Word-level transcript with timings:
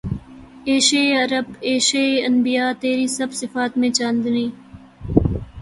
اے 0.67 0.75
شہ 0.87 1.05
عرب 1.17 1.47
شہ 1.87 2.05
انبیاء 2.27 2.71
تیری 2.81 3.07
سب 3.17 3.29
صفات 3.41 3.71
میں 3.79 3.89
چاندنی 3.97 4.47